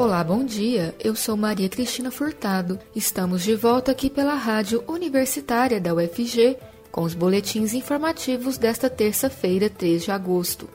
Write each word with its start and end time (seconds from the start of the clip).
Olá, 0.00 0.22
bom 0.22 0.44
dia. 0.44 0.94
Eu 1.00 1.16
sou 1.16 1.36
Maria 1.36 1.68
Cristina 1.68 2.08
Furtado. 2.08 2.78
Estamos 2.94 3.42
de 3.42 3.56
volta 3.56 3.90
aqui 3.90 4.08
pela 4.08 4.34
Rádio 4.34 4.84
Universitária 4.86 5.80
da 5.80 5.92
UFG 5.92 6.56
com 6.92 7.02
os 7.02 7.14
boletins 7.14 7.74
informativos 7.74 8.56
desta 8.56 8.88
terça-feira, 8.88 9.68
3 9.68 10.04
de 10.04 10.12
agosto. 10.12 10.68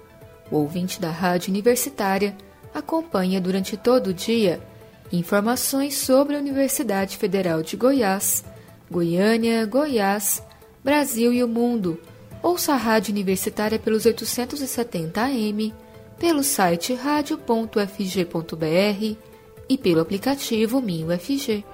O 0.52 0.58
ouvinte 0.58 1.00
da 1.00 1.10
Rádio 1.10 1.52
Universitária 1.52 2.36
acompanha 2.74 3.40
durante 3.40 3.78
todo 3.78 4.08
o 4.08 4.14
dia 4.14 4.60
informações 5.10 5.96
sobre 5.96 6.36
a 6.36 6.40
Universidade 6.40 7.16
Federal 7.16 7.64
de 7.64 7.78
Goiás, 7.78 8.44
Goiânia, 8.92 9.66
Goiás, 9.66 10.44
Brasil 10.84 11.32
e 11.32 11.42
o 11.42 11.48
mundo. 11.48 11.98
Ouça 12.42 12.74
a 12.74 12.78
Rádio 12.78 13.14
Universitária 13.14 13.80
pelos 13.80 14.06
870 14.06 15.22
AM 15.22 15.74
pelo 16.20 16.44
site 16.44 16.94
radio.fg.br 16.94 17.44
e 19.70 19.78
pelo 19.78 20.02
aplicativo 20.02 20.82
MinUFG. 20.82 21.66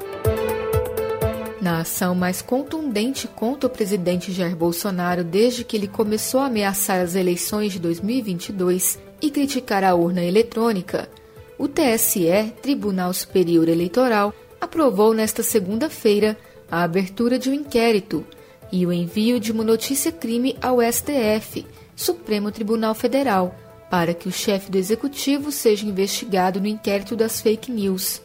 Na 1.62 1.82
ação 1.82 2.16
mais 2.16 2.42
contundente 2.42 3.28
contra 3.28 3.68
o 3.68 3.70
presidente 3.70 4.32
Jair 4.32 4.56
Bolsonaro 4.56 5.24
desde 5.24 5.64
que 5.64 5.76
ele 5.76 5.88
começou 5.88 6.40
a 6.40 6.46
ameaçar 6.46 7.02
as 7.02 7.16
eleições 7.16 7.74
de 7.74 7.80
2022 7.80 8.98
e 9.22 9.30
criticar 9.30 9.84
a 9.84 9.94
urna 9.94 10.24
eletrônica, 10.24 11.10
o 11.58 11.68
TSE, 11.68 12.54
Tribunal 12.62 13.14
Superior 13.14 13.68
Eleitoral, 13.68 14.34
aprovou 14.62 15.14
nesta 15.14 15.44
segunda-feira 15.44 16.38
a 16.72 16.84
abertura 16.84 17.38
de 17.38 17.50
um 17.50 17.54
inquérito 17.54 18.26
e 18.72 18.86
o 18.86 18.94
envio 18.94 19.40
de 19.40 19.52
uma 19.52 19.64
notícia-crime 19.64 20.56
ao 20.62 20.78
STF, 20.82 21.66
Supremo 21.96 22.52
Tribunal 22.52 22.96
Federal, 22.96 23.54
para 23.90 24.14
que 24.14 24.28
o 24.28 24.32
chefe 24.32 24.70
do 24.70 24.78
executivo 24.78 25.52
seja 25.52 25.86
investigado 25.86 26.60
no 26.60 26.68
inquérito 26.68 27.16
das 27.16 27.42
fake 27.42 27.72
news. 27.72 28.22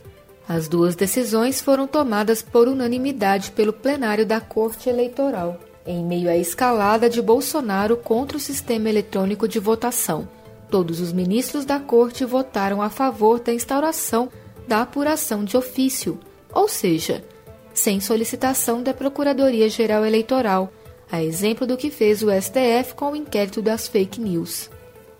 As 0.47 0.69
duas 0.69 0.95
decisões 0.95 1.61
foram 1.61 1.87
tomadas 1.87 2.43
por 2.43 2.69
unanimidade 2.69 3.51
pelo 3.53 3.73
plenário 3.73 4.27
da 4.27 4.41
Corte 4.41 4.91
Eleitoral, 4.91 5.59
em 5.87 6.05
meio 6.05 6.29
à 6.29 6.37
escalada 6.37 7.09
de 7.09 7.23
Bolsonaro 7.23 7.97
contra 7.97 8.37
o 8.37 8.41
sistema 8.41 8.91
eletrônico 8.91 9.49
de 9.49 9.59
votação. 9.59 10.29
Todos 10.71 11.01
os 11.01 11.13
ministros 11.13 11.65
da 11.65 11.81
Corte 11.81 12.25
votaram 12.25 12.83
a 12.83 12.91
favor 12.91 13.41
da 13.41 13.55
instauração 13.55 14.31
da 14.67 14.83
apuração 14.83 15.45
de 15.45 15.57
ofício, 15.57 16.19
ou 16.53 16.69
seja, 16.69 17.25
sem 17.73 18.01
solicitação 18.01 18.83
da 18.83 18.95
Procuradoria-Geral 18.95 20.05
Eleitoral, 20.05 20.73
a 21.11 21.23
exemplo 21.23 21.67
do 21.67 21.77
que 21.77 21.91
fez 21.91 22.23
o 22.23 22.31
STF 22.31 22.95
com 22.95 23.13
o 23.13 23.17
inquérito 23.17 23.61
das 23.61 23.89
fake 23.89 24.21
news. 24.21 24.71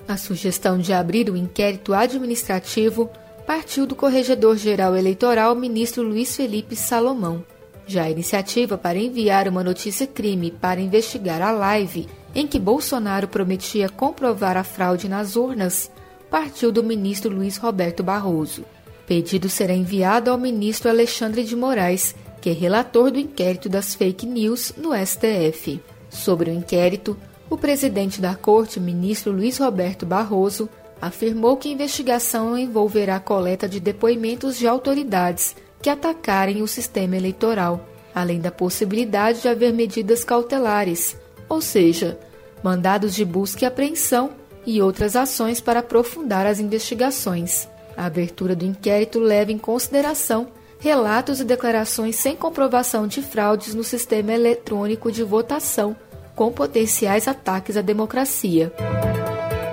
A 0.07 0.19
sugestão 0.19 0.79
de 0.79 0.93
abrir 0.93 1.31
o 1.31 1.37
inquérito 1.37 1.95
administrativo 1.95 3.09
partiu 3.47 3.87
do 3.87 3.97
Corregedor-Geral 3.97 4.95
Eleitoral, 4.95 5.55
ministro 5.55 6.03
Luiz 6.03 6.37
Felipe 6.37 6.77
Salomão. 6.77 7.45
Já 7.87 8.05
a 8.05 8.11
iniciativa 8.11 8.77
para 8.77 8.99
enviar 8.99 9.49
uma 9.49 9.65
notícia-crime 9.65 10.51
para 10.51 10.81
investigar 10.81 11.41
a 11.41 11.51
live 11.51 12.07
em 12.35 12.47
que 12.47 12.59
Bolsonaro 12.59 13.29
prometia 13.29 13.89
comprovar 13.89 14.57
a 14.57 14.65
fraude 14.65 15.09
nas 15.09 15.37
urnas 15.37 15.91
partiu 16.31 16.73
do 16.73 16.83
ministro 16.83 17.35
Luiz 17.35 17.57
Roberto 17.57 18.03
Barroso. 18.03 18.65
Pedido 19.07 19.49
será 19.49 19.75
enviado 19.75 20.31
ao 20.31 20.39
ministro 20.39 20.91
Alexandre 20.91 21.45
de 21.45 21.55
Moraes, 21.55 22.15
que 22.41 22.51
é 22.51 22.53
relator 22.53 23.11
do 23.11 23.19
inquérito 23.19 23.69
das 23.69 23.95
fake 23.95 24.27
news 24.27 24.73
no 24.77 24.91
STF. 24.95 25.81
Sobre 26.09 26.51
o 26.51 26.55
inquérito, 26.55 27.17
o 27.55 27.59
presidente 27.59 28.21
da 28.21 28.35
Corte, 28.35 28.81
ministro 28.81 29.31
Luiz 29.31 29.59
Roberto 29.59 30.05
Barroso, 30.05 30.69
afirmou 31.01 31.57
que 31.57 31.69
a 31.69 31.73
investigação 31.73 32.59
envolverá 32.59 33.17
a 33.17 33.21
coleta 33.21 33.69
de 33.69 33.79
depoimentos 33.79 34.59
de 34.59 34.67
autoridades 34.67 35.55
que 35.81 35.89
atacarem 35.89 36.63
o 36.63 36.67
sistema 36.67 37.17
eleitoral, 37.17 37.89
além 38.13 38.41
da 38.41 38.51
possibilidade 38.51 39.41
de 39.41 39.49
haver 39.49 39.73
medidas 39.73 40.25
cautelares, 40.25 41.17
ou 41.49 41.61
seja, 41.61 42.19
mandados 42.61 43.15
de 43.15 43.25
busca 43.25 43.65
e 43.65 43.69
apreensão 43.69 44.31
e 44.67 44.83
outras 44.83 45.15
ações 45.15 45.61
para 45.61 45.79
aprofundar 45.79 46.47
as 46.47 46.59
investigações. 46.59 47.69
A 47.97 48.07
abertura 48.07 48.57
do 48.57 48.65
inquérito 48.65 49.21
leva 49.21 49.53
em 49.53 49.59
consideração 49.59 50.49
relatos 50.81 51.39
e 51.39 51.45
declarações 51.45 52.17
sem 52.17 52.35
comprovação 52.35 53.07
de 53.07 53.23
fraudes 53.23 53.75
no 53.75 53.85
sistema 53.85 54.33
eletrônico 54.33 55.13
de 55.13 55.23
votação 55.23 55.97
com 56.35 56.53
potenciais 56.53 57.29
ataques 57.29 57.77
à 57.77 57.81
democracia. 57.81 58.73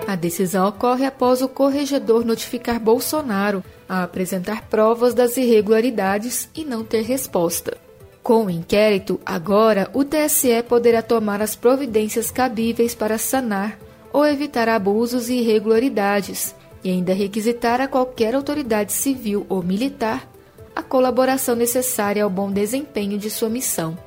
A 0.08 0.16
decisão 0.16 0.68
ocorre 0.68 1.06
após 1.06 1.42
o 1.42 1.48
corregedor 1.48 2.26
notificar 2.26 2.80
Bolsonaro 2.80 3.64
a 3.88 4.04
apresentar 4.04 4.68
provas 4.68 5.14
das 5.14 5.38
irregularidades 5.38 6.50
e 6.54 6.66
não 6.66 6.84
ter 6.84 7.04
resposta. 7.04 7.78
Com 8.22 8.46
o 8.46 8.50
inquérito, 8.50 9.20
agora 9.26 9.90
o 9.94 10.04
TSE 10.04 10.64
poderá 10.68 11.02
tomar 11.02 11.42
as 11.42 11.56
providências 11.56 12.30
cabíveis 12.30 12.94
para 12.94 13.18
sanar 13.18 13.80
ou 14.14 14.26
evitar 14.26 14.68
abusos 14.70 15.30
e 15.30 15.36
irregularidades, 15.36 16.54
e 16.84 16.90
ainda 16.90 17.14
requisitar 17.14 17.80
a 17.80 17.88
qualquer 17.88 18.36
autoridade 18.36 18.92
civil 18.92 19.46
ou 19.48 19.64
militar 19.64 20.28
a 20.76 20.84
colaboração 20.84 21.56
necessária 21.56 22.24
ao 22.24 22.30
bom 22.30 22.52
desempenho 22.52 23.18
de 23.18 23.30
sua 23.30 23.50
missão. 23.50 23.98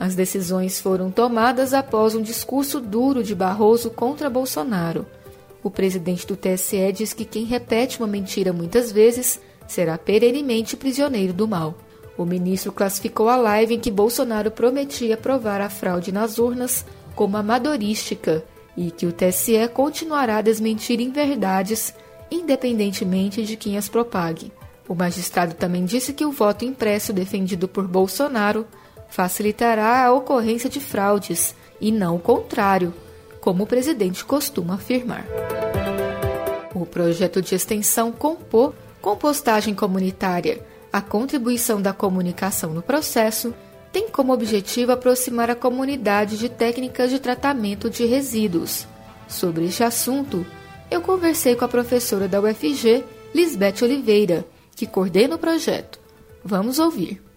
As 0.00 0.14
decisões 0.14 0.80
foram 0.80 1.10
tomadas 1.10 1.74
após 1.74 2.14
um 2.14 2.22
discurso 2.22 2.80
duro 2.80 3.22
de 3.22 3.34
Barroso 3.34 3.90
contra 3.90 4.30
Bolsonaro. 4.30 5.04
O 5.62 5.70
presidente 5.70 6.26
do 6.26 6.34
TSE 6.34 6.90
diz 6.90 7.12
que 7.12 7.26
quem 7.26 7.44
repete 7.44 7.98
uma 7.98 8.06
mentira 8.06 8.50
muitas 8.50 8.90
vezes 8.90 9.38
será 9.68 9.98
perenemente 9.98 10.74
prisioneiro 10.74 11.34
do 11.34 11.46
mal. 11.46 11.74
O 12.16 12.24
ministro 12.24 12.72
classificou 12.72 13.28
a 13.28 13.36
live 13.36 13.74
em 13.74 13.78
que 13.78 13.90
Bolsonaro 13.90 14.50
prometia 14.50 15.18
provar 15.18 15.60
a 15.60 15.68
fraude 15.68 16.10
nas 16.10 16.38
urnas 16.38 16.82
como 17.14 17.36
amadorística 17.36 18.42
e 18.74 18.90
que 18.90 19.04
o 19.04 19.12
TSE 19.12 19.68
continuará 19.74 20.38
a 20.38 20.42
desmentir 20.42 20.98
inverdades, 20.98 21.92
independentemente 22.30 23.44
de 23.44 23.54
quem 23.54 23.76
as 23.76 23.86
propague. 23.86 24.50
O 24.88 24.94
magistrado 24.94 25.52
também 25.52 25.84
disse 25.84 26.14
que 26.14 26.24
o 26.24 26.32
voto 26.32 26.64
impresso 26.64 27.12
defendido 27.12 27.68
por 27.68 27.86
Bolsonaro 27.86 28.66
facilitará 29.10 30.04
a 30.04 30.12
ocorrência 30.12 30.70
de 30.70 30.80
fraudes 30.80 31.54
e 31.80 31.90
não 31.90 32.16
o 32.16 32.20
contrário, 32.20 32.94
como 33.40 33.64
o 33.64 33.66
presidente 33.66 34.24
costuma 34.24 34.74
afirmar. 34.74 35.26
O 36.74 36.86
projeto 36.86 37.42
de 37.42 37.54
extensão 37.54 38.12
Compor 38.12 38.74
Compostagem 39.00 39.74
Comunitária, 39.74 40.64
a 40.92 41.00
contribuição 41.00 41.80
da 41.80 41.92
comunicação 41.92 42.72
no 42.72 42.82
processo, 42.82 43.54
tem 43.92 44.08
como 44.08 44.32
objetivo 44.32 44.92
aproximar 44.92 45.50
a 45.50 45.56
comunidade 45.56 46.38
de 46.38 46.48
técnicas 46.48 47.10
de 47.10 47.18
tratamento 47.18 47.90
de 47.90 48.04
resíduos. 48.04 48.86
Sobre 49.26 49.66
este 49.66 49.82
assunto, 49.82 50.46
eu 50.90 51.00
conversei 51.00 51.56
com 51.56 51.64
a 51.64 51.68
professora 51.68 52.28
da 52.28 52.40
UFG, 52.40 53.04
Lisbeth 53.34 53.82
Oliveira, 53.82 54.44
que 54.76 54.86
coordena 54.86 55.36
o 55.36 55.38
projeto. 55.38 55.98
Vamos 56.44 56.78
ouvir 56.78 57.29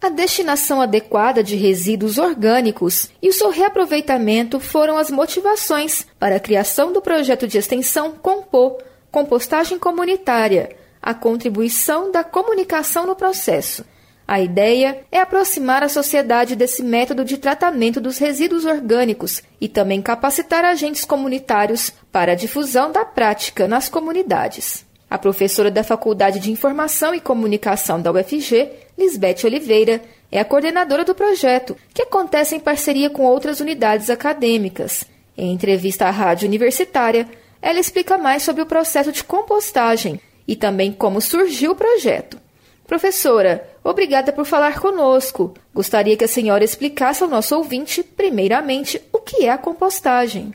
a 0.00 0.08
destinação 0.08 0.80
adequada 0.80 1.42
de 1.42 1.56
resíduos 1.56 2.16
orgânicos 2.16 3.10
e 3.20 3.28
o 3.28 3.32
seu 3.32 3.50
reaproveitamento 3.50 4.58
foram 4.58 4.96
as 4.96 5.10
motivações 5.10 6.06
para 6.18 6.36
a 6.36 6.40
criação 6.40 6.90
do 6.90 7.02
projeto 7.02 7.46
de 7.46 7.58
extensão 7.58 8.12
Compô, 8.12 8.78
compostagem 9.10 9.78
comunitária, 9.78 10.74
a 11.02 11.12
contribuição 11.12 12.10
da 12.10 12.24
comunicação 12.24 13.06
no 13.06 13.14
processo. 13.14 13.84
A 14.26 14.40
ideia 14.40 15.04
é 15.10 15.18
aproximar 15.18 15.82
a 15.82 15.88
sociedade 15.88 16.56
desse 16.56 16.82
método 16.82 17.24
de 17.24 17.36
tratamento 17.36 18.00
dos 18.00 18.16
resíduos 18.16 18.64
orgânicos 18.64 19.42
e 19.60 19.68
também 19.68 20.00
capacitar 20.00 20.64
agentes 20.64 21.04
comunitários 21.04 21.92
para 22.10 22.32
a 22.32 22.36
difusão 22.36 22.90
da 22.92 23.04
prática 23.04 23.66
nas 23.66 23.88
comunidades. 23.88 24.86
A 25.10 25.18
professora 25.18 25.72
da 25.72 25.82
Faculdade 25.82 26.38
de 26.38 26.52
Informação 26.52 27.12
e 27.12 27.20
Comunicação 27.20 28.00
da 28.00 28.12
UFG, 28.12 28.70
Lisbeth 29.00 29.44
Oliveira, 29.44 30.02
é 30.30 30.38
a 30.38 30.44
coordenadora 30.44 31.04
do 31.06 31.14
projeto, 31.14 31.74
que 31.94 32.02
acontece 32.02 32.54
em 32.54 32.60
parceria 32.60 33.08
com 33.08 33.22
outras 33.22 33.58
unidades 33.58 34.10
acadêmicas. 34.10 35.04
Em 35.36 35.52
entrevista 35.54 36.04
à 36.06 36.10
Rádio 36.10 36.46
Universitária, 36.46 37.26
ela 37.62 37.80
explica 37.80 38.18
mais 38.18 38.42
sobre 38.42 38.62
o 38.62 38.66
processo 38.66 39.10
de 39.10 39.24
compostagem 39.24 40.20
e 40.46 40.54
também 40.54 40.92
como 40.92 41.18
surgiu 41.20 41.72
o 41.72 41.74
projeto. 41.74 42.38
Professora, 42.86 43.66
obrigada 43.82 44.32
por 44.32 44.44
falar 44.44 44.78
conosco. 44.78 45.54
Gostaria 45.74 46.16
que 46.16 46.24
a 46.24 46.28
senhora 46.28 46.62
explicasse 46.62 47.22
ao 47.22 47.28
nosso 47.28 47.56
ouvinte, 47.56 48.02
primeiramente, 48.02 49.00
o 49.10 49.18
que 49.18 49.44
é 49.44 49.50
a 49.50 49.56
compostagem. 49.56 50.52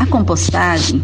A 0.00 0.06
compostagem 0.06 1.00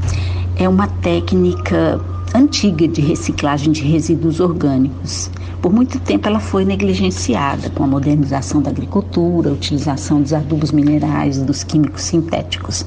é 0.58 0.68
uma 0.68 0.88
técnica 1.00 2.00
antiga 2.34 2.88
de 2.88 3.00
reciclagem 3.00 3.70
de 3.70 3.82
resíduos 3.82 4.40
orgânicos. 4.40 5.30
Por 5.62 5.72
muito 5.72 6.00
tempo 6.00 6.26
ela 6.26 6.40
foi 6.40 6.64
negligenciada 6.64 7.70
com 7.70 7.84
a 7.84 7.86
modernização 7.86 8.60
da 8.60 8.70
agricultura, 8.70 9.48
a 9.48 9.52
utilização 9.52 10.20
dos 10.20 10.32
adubos 10.32 10.72
minerais, 10.72 11.40
dos 11.40 11.62
químicos 11.62 12.02
sintéticos. 12.02 12.84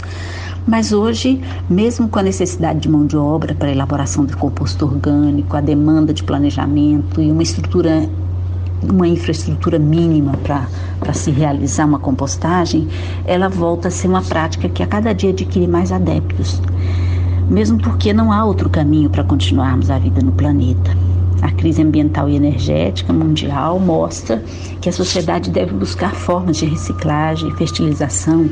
Mas 0.68 0.92
hoje, 0.92 1.42
mesmo 1.69 2.10
com 2.10 2.19
a 2.19 2.24
necessidade 2.24 2.81
de 2.81 2.89
mão 2.89 3.06
de 3.06 3.16
obra 3.16 3.56
para 3.56 3.69
a 3.69 3.72
elaboração 3.72 4.25
de 4.25 4.36
composto 4.36 4.83
orgânico, 4.83 5.56
a 5.56 5.62
demanda 5.62 6.13
de 6.13 6.22
planejamento 6.22 7.22
e 7.22 7.31
uma 7.31 7.44
estrutura 7.44 8.10
uma 8.83 9.07
infraestrutura 9.07 9.80
mínima 9.80 10.33
para 10.44 11.13
se 11.13 11.31
realizar 11.31 11.86
uma 11.86 11.98
compostagem, 11.98 12.89
ela 13.25 13.48
volta 13.48 13.88
a 13.88 13.92
ser 13.92 14.10
uma 14.10 14.22
prática 14.22 14.68
que 14.68 14.83
a 14.83 14.88
cada 14.88 15.13
dia 15.13 15.30
adquire 15.30 15.66
mais 15.66 15.94
adeptos, 15.94 16.62
mesmo 17.50 17.80
porque 17.80 18.12
não 18.12 18.33
há 18.33 18.44
outro 18.44 18.69
caminho 18.69 19.10
para 19.10 19.24
continuarmos 19.24 19.89
a 19.89 19.98
vida 19.98 20.22
no 20.22 20.33
planeta. 20.33 21.04
A 21.41 21.51
crise 21.51 21.81
ambiental 21.81 22.29
e 22.29 22.35
energética 22.35 23.11
mundial 23.11 23.79
mostra 23.79 24.43
que 24.81 24.89
a 24.89 24.93
sociedade 24.93 25.49
deve 25.49 25.73
buscar 25.73 26.13
formas 26.15 26.57
de 26.57 26.65
reciclagem 26.65 27.49
e 27.49 27.55
fertilização 27.55 28.49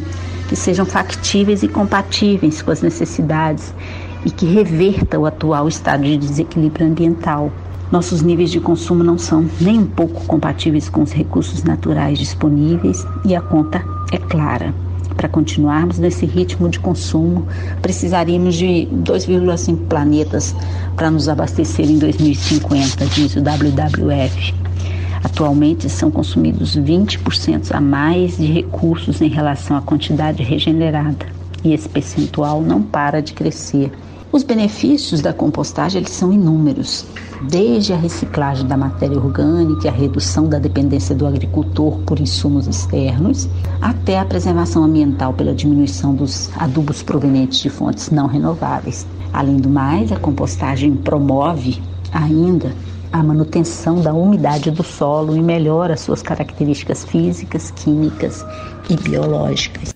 que 0.48 0.56
sejam 0.56 0.86
factíveis 0.86 1.64
e 1.64 1.68
compatíveis 1.68 2.62
com 2.62 2.72
as 2.72 2.82
necessidades 2.82 3.74
e 4.26 4.32
que 4.32 4.46
reverta 4.46 5.20
o 5.20 5.26
atual 5.26 5.68
estado 5.68 6.04
de 6.04 6.18
desequilíbrio 6.18 6.88
ambiental. 6.88 7.52
Nossos 7.92 8.22
níveis 8.22 8.52
de 8.52 8.60
consumo 8.60 9.04
não 9.04 9.18
são 9.18 9.48
nem 9.62 9.80
um 9.80 9.86
pouco 9.86 10.26
compatíveis 10.26 10.90
com 10.90 11.04
os 11.04 11.12
recursos 11.12 11.64
naturais 11.64 12.18
disponíveis 12.18 13.06
e 13.26 13.36
a 13.36 13.42
conta 13.42 13.84
é 14.12 14.18
clara. 14.18 14.74
Para 15.16 15.30
continuarmos 15.30 16.00
nesse 16.00 16.26
ritmo 16.26 16.70
de 16.70 16.80
consumo, 16.80 17.48
precisaríamos 17.82 18.56
de 18.56 18.88
2,5 18.92 19.78
planetas 19.88 20.56
para 20.96 21.12
nos 21.12 21.30
abastecer 21.30 21.90
em 21.90 21.98
2050, 21.98 23.06
diz 23.08 23.36
o 23.36 23.40
WWF. 23.40 24.54
Atualmente 25.24 25.90
são 25.90 26.12
consumidos 26.12 26.78
20% 26.78 27.72
a 27.74 27.80
mais 27.80 28.38
de 28.38 28.46
recursos 28.46 29.22
em 29.22 29.30
relação 29.30 29.78
à 29.78 29.82
quantidade 29.82 30.44
regenerada, 30.44 31.26
e 31.64 31.74
esse 31.74 31.88
percentual 31.88 32.62
não 32.62 32.82
para 32.82 33.22
de 33.22 33.34
crescer. 33.34 33.92
Os 34.34 34.42
benefícios 34.42 35.22
da 35.22 35.32
compostagem 35.32 36.02
eles 36.02 36.10
são 36.10 36.34
inúmeros, 36.34 37.06
desde 37.44 37.94
a 37.94 37.96
reciclagem 37.96 38.66
da 38.66 38.76
matéria 38.76 39.16
orgânica 39.16 39.88
a 39.88 39.92
redução 39.92 40.50
da 40.50 40.58
dependência 40.58 41.14
do 41.14 41.28
agricultor 41.28 42.00
por 42.00 42.20
insumos 42.20 42.66
externos, 42.66 43.48
até 43.80 44.18
a 44.18 44.26
preservação 44.26 44.84
ambiental 44.86 45.36
pela 45.36 45.54
diminuição 45.54 46.16
dos 46.16 46.50
adubos 46.58 47.04
provenientes 47.04 47.60
de 47.60 47.70
fontes 47.70 48.10
não 48.10 48.26
renováveis. 48.26 49.06
Além 49.32 49.58
do 49.58 49.70
mais, 49.70 50.12
a 50.12 50.18
compostagem 50.18 50.96
promove 50.96 51.80
ainda 52.12 52.76
a 53.12 53.22
manutenção 53.22 54.02
da 54.02 54.16
umidade 54.16 54.72
do 54.72 54.82
solo 54.82 55.38
e 55.38 55.44
melhora 55.44 55.96
suas 55.96 56.24
características 56.24 57.06
físicas, 57.06 57.70
químicas 57.70 58.44
e 58.90 58.96
biológicas. 58.96 59.94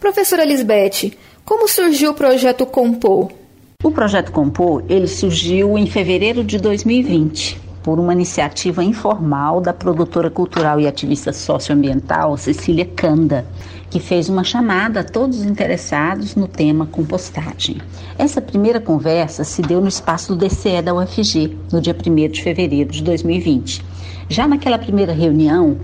Professora 0.00 0.46
Lisbeth, 0.46 1.12
como 1.44 1.68
surgiu 1.68 2.12
o 2.12 2.14
projeto 2.14 2.64
Compor? 2.64 3.39
O 3.82 3.90
projeto 3.90 4.30
Compor, 4.30 4.84
ele 4.90 5.06
surgiu 5.06 5.78
em 5.78 5.86
fevereiro 5.86 6.44
de 6.44 6.58
2020 6.58 7.58
por 7.82 7.98
uma 7.98 8.12
iniciativa 8.12 8.84
informal 8.84 9.58
da 9.58 9.72
produtora 9.72 10.28
cultural 10.28 10.78
e 10.78 10.86
ativista 10.86 11.32
socioambiental 11.32 12.36
Cecília 12.36 12.84
Canda, 12.84 13.46
que 13.88 13.98
fez 13.98 14.28
uma 14.28 14.44
chamada 14.44 15.00
a 15.00 15.04
todos 15.04 15.38
os 15.38 15.46
interessados 15.46 16.36
no 16.36 16.46
tema 16.46 16.84
compostagem. 16.84 17.78
Essa 18.18 18.42
primeira 18.42 18.82
conversa 18.82 19.44
se 19.44 19.62
deu 19.62 19.80
no 19.80 19.88
espaço 19.88 20.36
do 20.36 20.46
DCE 20.46 20.82
da 20.82 20.94
UFG, 20.94 21.56
no 21.72 21.80
dia 21.80 21.96
1 21.96 22.28
de 22.28 22.42
fevereiro 22.42 22.92
de 22.92 23.02
2020. 23.02 23.82
Já 24.28 24.46
naquela 24.46 24.78
primeira 24.78 25.14
reunião, 25.14 25.78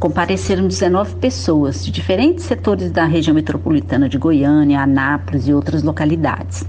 compareceram 0.00 0.66
19 0.66 1.14
pessoas 1.14 1.84
de 1.84 1.92
diferentes 1.92 2.44
setores 2.44 2.90
da 2.90 3.04
região 3.04 3.36
metropolitana 3.36 4.08
de 4.08 4.18
Goiânia, 4.18 4.80
Anápolis 4.80 5.46
e 5.46 5.52
outras 5.52 5.84
localidades. 5.84 6.66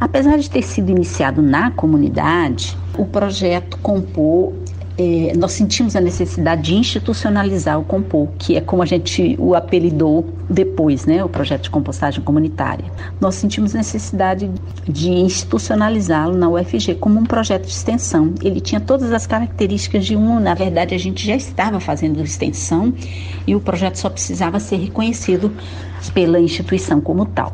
Apesar 0.00 0.38
de 0.38 0.50
ter 0.50 0.62
sido 0.62 0.90
iniciado 0.90 1.40
na 1.40 1.70
comunidade, 1.70 2.76
o 2.98 3.06
projeto 3.06 3.78
Compor 3.78 4.52
é, 4.98 5.32
nós 5.36 5.52
sentimos 5.52 5.96
a 5.96 6.00
necessidade 6.00 6.62
de 6.62 6.74
institucionalizar 6.74 7.80
o 7.80 7.84
Compor, 7.84 8.28
que 8.38 8.56
é 8.56 8.60
como 8.60 8.82
a 8.82 8.86
gente 8.86 9.36
o 9.38 9.54
apelidou 9.54 10.26
depois, 10.50 11.06
né, 11.06 11.24
o 11.24 11.28
projeto 11.28 11.62
de 11.62 11.70
compostagem 11.70 12.22
comunitária. 12.22 12.84
Nós 13.20 13.34
sentimos 13.36 13.72
necessidade 13.72 14.50
de 14.86 15.10
institucionalizá-lo 15.10 16.36
na 16.36 16.48
UFG 16.48 16.96
como 16.96 17.18
um 17.18 17.24
projeto 17.24 17.64
de 17.64 17.72
extensão. 17.72 18.34
Ele 18.42 18.60
tinha 18.60 18.80
todas 18.80 19.12
as 19.12 19.26
características 19.26 20.04
de 20.04 20.14
um, 20.14 20.38
na 20.38 20.54
verdade 20.54 20.94
a 20.94 20.98
gente 20.98 21.26
já 21.26 21.36
estava 21.36 21.80
fazendo 21.80 22.22
extensão 22.22 22.92
e 23.46 23.56
o 23.56 23.60
projeto 23.60 23.96
só 23.96 24.10
precisava 24.10 24.60
ser 24.60 24.76
reconhecido 24.76 25.50
pela 26.12 26.38
instituição 26.38 27.00
como 27.00 27.24
tal. 27.24 27.52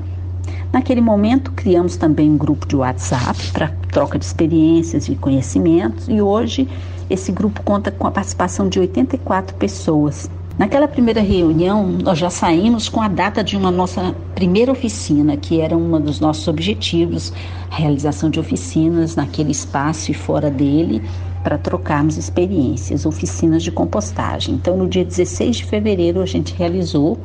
Naquele 0.73 1.01
momento, 1.01 1.51
criamos 1.53 1.97
também 1.97 2.31
um 2.31 2.37
grupo 2.37 2.67
de 2.67 2.77
WhatsApp 2.77 3.39
para 3.53 3.69
troca 3.91 4.19
de 4.19 4.25
experiências 4.25 5.09
e 5.09 5.17
conhecimentos, 5.17 6.09
e 6.09 6.21
hoje 6.21 6.69
esse 7.09 7.33
grupo 7.33 7.63
conta 7.63 7.91
com 7.91 8.07
a 8.07 8.11
participação 8.11 8.69
de 8.69 8.79
84 8.79 9.57
pessoas. 9.57 10.31
Naquela 10.59 10.89
primeira 10.89 11.21
reunião, 11.21 11.87
nós 11.87 12.19
já 12.19 12.29
saímos 12.29 12.89
com 12.89 13.01
a 13.01 13.07
data 13.07 13.45
de 13.45 13.57
uma 13.57 13.71
nossa 13.71 14.15
primeira 14.35 14.73
oficina, 14.73 15.37
que 15.37 15.61
era 15.61 15.77
um 15.77 16.01
dos 16.01 16.19
nossos 16.19 16.49
objetivos, 16.49 17.33
a 17.71 17.77
realização 17.77 18.29
de 18.29 18.41
oficinas 18.41 19.15
naquele 19.15 19.53
espaço 19.53 20.11
e 20.11 20.15
fora 20.15 20.51
dele, 20.51 21.01
para 21.45 21.57
trocarmos 21.57 22.17
experiências, 22.19 23.07
oficinas 23.07 23.63
de 23.63 23.71
compostagem. 23.71 24.57
Então, 24.57 24.77
no 24.77 24.89
dia 24.89 25.05
16 25.05 25.59
de 25.59 25.65
fevereiro, 25.65 26.21
a 26.21 26.27
gente 26.27 26.53
realizou, 26.55 27.19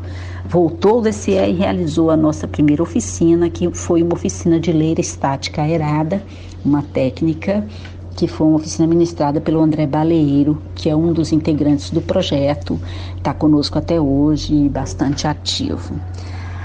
voltou 0.46 1.02
do 1.02 1.10
DCE 1.10 1.32
e 1.32 1.54
realizou 1.54 2.10
a 2.12 2.18
nossa 2.18 2.48
primeira 2.48 2.84
oficina, 2.84 3.50
que 3.50 3.70
foi 3.74 4.04
uma 4.04 4.14
oficina 4.14 4.60
de 4.60 4.72
leira 4.72 5.02
estática 5.02 5.62
aerada, 5.62 6.24
uma 6.64 6.82
técnica 6.82 7.66
que 8.16 8.28
foi 8.28 8.48
uma 8.48 8.58
oficina 8.58 8.88
ministrada 8.88 9.42
pelo 9.42 9.60
André 9.60 9.88
Baleiro, 9.88 10.62
que 10.76 10.90
é 10.90 10.96
um 10.96 11.12
dos 11.12 11.32
integrantes 11.32 11.90
do 11.90 12.02
projeto, 12.02 12.80
está 13.18 13.34
conosco 13.34 13.78
até 13.78 14.00
hoje, 14.00 14.70
bastante 14.70 15.28
ativo. 15.28 16.00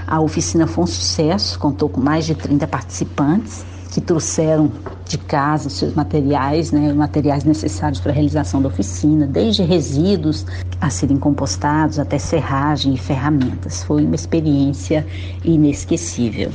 A 0.05 0.21
oficina 0.21 0.67
foi 0.67 0.83
um 0.83 0.87
sucesso, 0.87 1.57
contou 1.59 1.89
com 1.89 1.99
mais 1.99 2.25
de 2.25 2.35
30 2.35 2.67
participantes, 2.67 3.65
que 3.91 3.99
trouxeram 3.99 4.71
de 5.05 5.17
casa 5.17 5.69
seus 5.69 5.93
materiais, 5.93 6.71
né, 6.71 6.93
materiais 6.93 7.43
necessários 7.43 7.99
para 7.99 8.11
a 8.11 8.15
realização 8.15 8.61
da 8.61 8.67
oficina, 8.67 9.25
desde 9.25 9.63
resíduos 9.63 10.45
a 10.79 10.89
serem 10.89 11.17
compostados 11.17 11.99
até 11.99 12.17
serragem 12.17 12.93
e 12.93 12.97
ferramentas. 12.97 13.83
Foi 13.83 14.03
uma 14.03 14.15
experiência 14.15 15.05
inesquecível. 15.43 16.51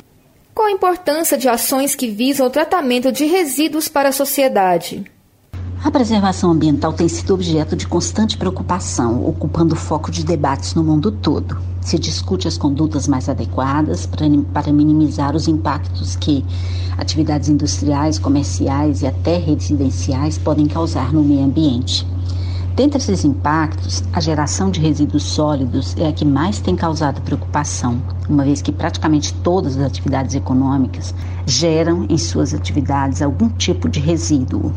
Qual 0.54 0.69
a 0.69 0.70
importância 0.70 1.36
de 1.36 1.48
ações 1.48 1.97
que 1.97 2.09
visam 2.09 2.47
o 2.47 2.50
tratamento 2.50 3.11
de 3.11 3.25
resíduos 3.26 3.88
para 3.88 4.11
a 4.11 4.12
sociedade? 4.12 5.04
A 5.85 5.91
preservação 5.91 6.50
ambiental 6.50 6.95
tem 6.95 7.07
sido 7.07 7.35
objeto 7.35 7.76
de 7.76 7.87
constante 7.87 8.38
preocupação, 8.38 9.23
ocupando 9.29 9.75
o 9.75 9.76
foco 9.76 10.11
de 10.11 10.25
debates 10.25 10.75
no 10.75 10.83
mundo 10.83 11.12
todo. 11.12 11.59
Se 11.83 11.99
discute 11.99 12.49
as 12.49 12.57
condutas 12.57 13.07
mais 13.07 13.29
adequadas 13.29 14.07
para 14.07 14.73
minimizar 14.73 15.37
os 15.37 15.47
impactos 15.47 16.17
que 16.17 16.43
atividades 16.97 17.50
industriais, 17.50 18.19
comerciais 18.19 19.03
e 19.03 19.07
até 19.07 19.37
residenciais 19.37 20.38
podem 20.38 20.67
causar 20.67 21.12
no 21.12 21.23
meio 21.23 21.45
ambiente. 21.45 22.07
Dentre 22.75 22.97
esses 22.97 23.23
impactos, 23.23 24.03
a 24.11 24.21
geração 24.21 24.71
de 24.71 24.81
resíduos 24.81 25.23
sólidos 25.23 25.95
é 25.99 26.09
a 26.09 26.12
que 26.14 26.25
mais 26.25 26.61
tem 26.61 26.75
causado 26.75 27.21
preocupação, 27.21 28.00
uma 28.26 28.43
vez 28.43 28.62
que 28.62 28.73
praticamente 28.73 29.35
todas 29.35 29.76
as 29.76 29.85
atividades 29.85 30.35
econômicas 30.35 31.14
geram 31.45 32.07
em 32.09 32.17
suas 32.17 32.55
atividades 32.55 33.21
algum 33.21 33.50
tipo 33.50 33.87
de 33.87 34.00
resíduo, 34.00 34.73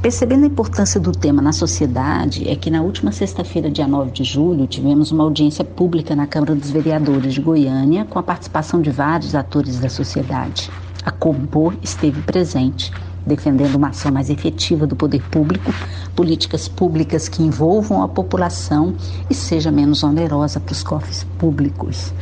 Percebendo 0.00 0.44
a 0.44 0.46
importância 0.46 1.00
do 1.00 1.10
tema 1.10 1.42
na 1.42 1.52
sociedade, 1.52 2.48
é 2.48 2.54
que 2.54 2.70
na 2.70 2.82
última 2.82 3.10
sexta-feira, 3.10 3.68
dia 3.68 3.86
9 3.86 4.12
de 4.12 4.22
julho, 4.22 4.64
tivemos 4.64 5.10
uma 5.10 5.24
audiência 5.24 5.64
pública 5.64 6.14
na 6.14 6.24
Câmara 6.24 6.54
dos 6.54 6.70
Vereadores 6.70 7.34
de 7.34 7.40
Goiânia 7.40 8.04
com 8.04 8.16
a 8.16 8.22
participação 8.22 8.80
de 8.80 8.90
vários 8.90 9.34
atores 9.34 9.80
da 9.80 9.88
sociedade. 9.88 10.70
A 11.04 11.10
Compor 11.10 11.76
esteve 11.82 12.22
presente, 12.22 12.92
defendendo 13.28 13.76
uma 13.76 13.90
ação 13.90 14.10
mais 14.10 14.30
efetiva 14.30 14.86
do 14.86 14.96
poder 14.96 15.22
público, 15.30 15.72
políticas 16.16 16.66
públicas 16.66 17.28
que 17.28 17.42
envolvam 17.42 18.02
a 18.02 18.08
população 18.08 18.94
e 19.30 19.34
seja 19.34 19.70
menos 19.70 20.02
onerosa 20.02 20.58
para 20.58 20.72
os 20.72 20.82
cofres 20.82 21.24
públicos. 21.38 22.12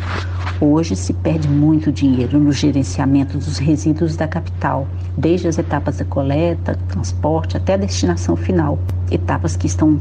Hoje 0.60 0.96
se 0.96 1.12
perde 1.12 1.48
muito 1.48 1.92
dinheiro 1.92 2.38
no 2.38 2.50
gerenciamento 2.50 3.38
dos 3.38 3.58
resíduos 3.58 4.16
da 4.16 4.26
capital, 4.26 4.86
desde 5.16 5.48
as 5.48 5.58
etapas 5.58 5.98
da 5.98 6.04
coleta, 6.04 6.78
transporte 6.88 7.56
até 7.56 7.74
a 7.74 7.78
destinação 7.78 8.36
final, 8.36 8.78
etapas 9.10 9.56
que 9.56 9.66
estão 9.66 9.98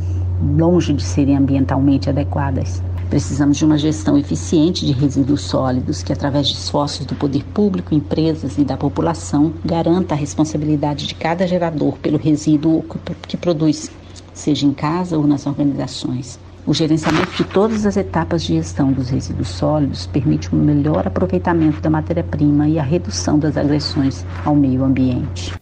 longe 0.58 0.94
de 0.94 1.04
serem 1.04 1.38
ambientalmente 1.38 2.10
adequadas. 2.10 2.82
Precisamos 3.10 3.58
de 3.58 3.66
uma 3.66 3.78
gestão 3.78 4.18
eficiente 4.18 4.86
de 4.86 4.92
resíduos 4.92 5.42
sólidos 5.42 6.02
que, 6.02 6.12
através 6.12 6.48
de 6.48 6.56
esforços 6.56 7.06
do 7.06 7.16
poder 7.16 7.44
público, 7.46 7.94
empresas 7.94 8.58
e 8.58 8.64
da 8.64 8.76
população, 8.76 9.54
garanta 9.64 10.16
a 10.16 10.18
responsabilidade 10.18 11.08
de 11.08 11.16
cada 11.16 11.48
gerador 11.48 11.98
pelo 12.00 12.18
resíduo 12.18 12.84
que 13.28 13.38
produz, 13.38 13.92
seja 14.34 14.66
em 14.66 14.74
casa 14.74 15.18
ou 15.18 15.26
nas 15.26 15.46
organizações. 15.46 16.40
O 16.68 16.74
gerenciamento 16.74 17.32
de 17.32 17.44
todas 17.44 17.86
as 17.86 17.96
etapas 17.96 18.44
de 18.44 18.56
gestão 18.56 18.92
dos 18.92 19.10
resíduos 19.10 19.50
sólidos 19.50 20.08
permite 20.08 20.54
um 20.54 20.58
melhor 20.58 21.06
aproveitamento 21.06 21.80
da 21.80 21.92
matéria-prima 21.92 22.68
e 22.68 22.80
a 22.80 22.84
redução 22.84 23.38
das 23.38 23.56
agressões 23.56 24.26
ao 24.44 24.56
meio 24.56 24.84
ambiente. 24.84 25.54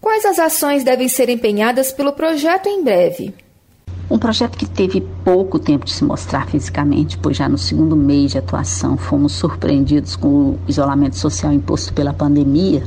Quais 0.00 0.24
as 0.24 0.38
ações 0.40 0.82
devem 0.82 1.08
ser 1.08 1.28
empenhadas 1.28 1.92
pelo 1.92 2.12
projeto 2.12 2.68
em 2.68 2.82
breve? 2.82 3.34
Um 4.18 4.20
projeto 4.20 4.58
que 4.58 4.66
teve 4.66 5.00
pouco 5.00 5.60
tempo 5.60 5.84
de 5.84 5.92
se 5.92 6.02
mostrar 6.02 6.48
fisicamente, 6.48 7.16
pois 7.16 7.36
já 7.36 7.48
no 7.48 7.56
segundo 7.56 7.94
mês 7.94 8.32
de 8.32 8.38
atuação 8.38 8.96
fomos 8.96 9.30
surpreendidos 9.30 10.16
com 10.16 10.28
o 10.28 10.58
isolamento 10.66 11.16
social 11.16 11.52
imposto 11.52 11.94
pela 11.94 12.12
pandemia. 12.12 12.82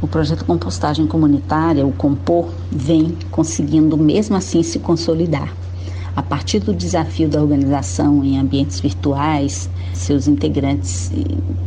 O 0.00 0.08
projeto 0.08 0.46
Compostagem 0.46 1.06
Comunitária, 1.06 1.86
o 1.86 1.92
Compor, 1.92 2.48
vem 2.70 3.18
conseguindo 3.30 3.98
mesmo 3.98 4.34
assim 4.34 4.62
se 4.62 4.78
consolidar. 4.78 5.52
A 6.14 6.22
partir 6.22 6.58
do 6.60 6.74
desafio 6.74 7.26
da 7.26 7.40
organização 7.40 8.22
em 8.22 8.38
ambientes 8.38 8.80
virtuais, 8.80 9.70
seus 9.94 10.28
integrantes 10.28 11.10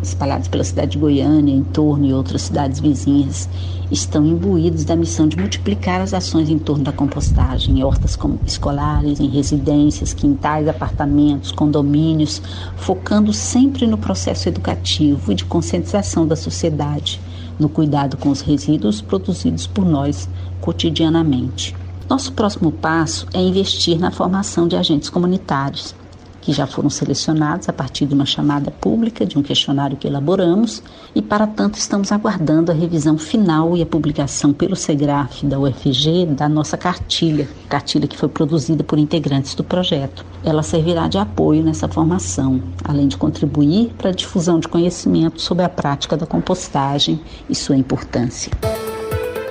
espalhados 0.04 0.48
pela 0.48 0.64
cidade 0.64 0.92
de 0.92 0.98
Goiânia, 1.00 1.52
em 1.52 1.64
torno 1.64 2.06
e 2.06 2.14
outras 2.14 2.44
cidades 2.44 2.80
vizinhas, 2.80 3.50
estão 3.90 4.24
imbuídos 4.24 4.86
da 4.86 4.96
missão 4.96 5.28
de 5.28 5.36
multiplicar 5.36 6.00
as 6.00 6.14
ações 6.14 6.48
em 6.48 6.60
torno 6.60 6.84
da 6.84 6.92
compostagem, 6.92 7.80
em 7.80 7.84
hortas 7.84 8.16
escolares, 8.46 9.20
em 9.20 9.30
residências, 9.30 10.14
quintais, 10.14 10.68
apartamentos, 10.68 11.52
condomínios, 11.52 12.40
focando 12.76 13.34
sempre 13.34 13.88
no 13.88 13.98
processo 13.98 14.48
educativo 14.48 15.32
e 15.32 15.36
de 15.36 15.46
conscientização 15.46 16.28
da 16.28 16.36
sociedade, 16.36 17.20
no 17.60 17.68
cuidado 17.68 18.16
com 18.16 18.30
os 18.30 18.42
resíduos 18.42 19.02
produzidos 19.02 19.66
por 19.66 19.86
nós 19.86 20.30
cotidianamente. 20.62 21.85
Nosso 22.08 22.32
próximo 22.34 22.72
passo 22.72 23.26
é 23.34 23.40
investir 23.40 24.00
na 24.00 24.12
formação 24.12 24.68
de 24.68 24.76
agentes 24.76 25.10
comunitários, 25.10 25.96
que 26.40 26.54
já 26.54 26.68
foram 26.68 26.88
selecionados 26.88 27.68
a 27.68 27.74
partir 27.74 28.06
de 28.06 28.14
uma 28.14 28.28
chamada 28.28 28.70
pública, 28.70 29.26
de 29.26 29.40
um 29.40 29.42
questionário 29.42 29.98
que 29.98 30.06
elaboramos, 30.06 30.84
e 31.16 31.22
para 31.22 31.48
tanto 31.48 31.80
estamos 31.80 32.12
aguardando 32.12 32.72
a 32.72 32.76
revisão 32.76 33.18
final 33.18 33.76
e 33.76 33.82
a 33.82 33.86
publicação 33.88 34.54
pelo 34.54 34.76
SEGRAF 34.76 35.48
da 35.48 35.60
UFG 35.60 36.28
da 36.28 36.48
nossa 36.48 36.78
cartilha, 36.78 37.50
cartilha 37.68 38.08
que 38.08 38.18
foi 38.18 38.30
produzida 38.30 38.84
por 38.84 39.00
integrantes 39.00 39.56
do 39.56 39.64
projeto. 39.64 40.24
Ela 40.44 40.62
servirá 40.62 41.08
de 41.08 41.18
apoio 41.18 41.64
nessa 41.64 41.88
formação, 41.88 42.62
além 42.84 43.08
de 43.08 43.18
contribuir 43.18 43.92
para 43.98 44.12
a 44.12 44.14
difusão 44.14 44.60
de 44.60 44.68
conhecimento 44.68 45.42
sobre 45.42 45.66
a 45.66 45.70
prática 45.70 46.16
da 46.16 46.28
compostagem 46.28 47.20
e 47.50 47.56
sua 47.56 47.76
importância 47.76 48.52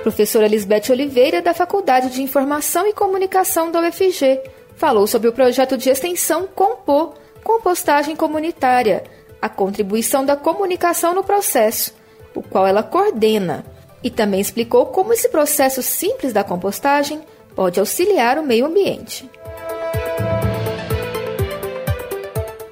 professora 0.05 0.45
Lisbeth 0.45 0.91
Oliveira, 0.91 1.41
da 1.41 1.51
Faculdade 1.51 2.11
de 2.11 2.21
Informação 2.21 2.85
e 2.85 2.93
Comunicação 2.93 3.71
da 3.71 3.81
UFG, 3.81 4.39
falou 4.75 5.07
sobre 5.07 5.27
o 5.27 5.33
projeto 5.33 5.75
de 5.75 5.89
extensão 5.89 6.45
Compor, 6.45 7.15
Compostagem 7.43 8.15
Comunitária, 8.15 9.03
a 9.41 9.49
contribuição 9.49 10.23
da 10.23 10.35
comunicação 10.35 11.15
no 11.15 11.23
processo, 11.23 11.91
o 12.35 12.43
qual 12.43 12.67
ela 12.67 12.83
coordena, 12.83 13.65
e 14.03 14.11
também 14.11 14.39
explicou 14.39 14.85
como 14.85 15.11
esse 15.11 15.27
processo 15.27 15.81
simples 15.81 16.31
da 16.31 16.43
compostagem 16.43 17.21
pode 17.55 17.79
auxiliar 17.79 18.37
o 18.37 18.45
meio 18.45 18.67
ambiente. 18.67 19.27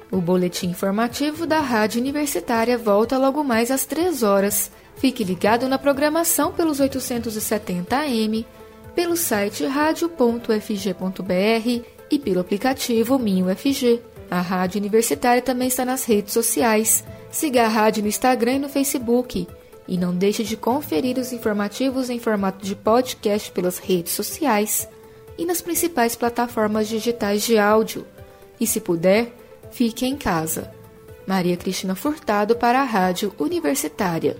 O 0.08 0.18
boletim 0.18 0.68
informativo 0.68 1.44
da 1.44 1.58
Rádio 1.58 2.00
Universitária 2.00 2.78
volta 2.78 3.18
logo 3.18 3.42
mais 3.42 3.72
às 3.72 3.84
3 3.84 4.22
horas. 4.22 4.70
Fique 4.96 5.24
ligado 5.24 5.68
na 5.68 5.78
programação 5.78 6.52
pelos 6.52 6.80
870 6.80 7.96
AM, 7.96 8.46
pelo 8.94 9.16
site 9.16 9.64
radio.fg.br 9.66 10.54
e 12.10 12.18
pelo 12.18 12.40
aplicativo 12.40 13.18
MinUFG. 13.18 14.00
A 14.30 14.40
Rádio 14.40 14.78
Universitária 14.80 15.42
também 15.42 15.68
está 15.68 15.84
nas 15.84 16.04
redes 16.04 16.32
sociais. 16.32 17.04
Siga 17.30 17.64
a 17.64 17.68
rádio 17.68 18.02
no 18.02 18.08
Instagram 18.08 18.54
e 18.54 18.58
no 18.60 18.68
Facebook. 18.68 19.46
E 19.86 19.98
não 19.98 20.14
deixe 20.14 20.42
de 20.44 20.56
conferir 20.56 21.18
os 21.18 21.32
informativos 21.32 22.08
em 22.08 22.18
formato 22.18 22.64
de 22.64 22.74
podcast 22.74 23.50
pelas 23.50 23.78
redes 23.78 24.12
sociais 24.12 24.88
e 25.36 25.44
nas 25.44 25.60
principais 25.60 26.16
plataformas 26.16 26.88
digitais 26.88 27.42
de 27.42 27.58
áudio. 27.58 28.06
E 28.58 28.66
se 28.66 28.80
puder, 28.80 29.32
fique 29.70 30.06
em 30.06 30.16
casa. 30.16 30.72
Maria 31.26 31.56
Cristina 31.56 31.94
Furtado 31.94 32.56
para 32.56 32.80
a 32.80 32.84
Rádio 32.84 33.34
Universitária. 33.38 34.36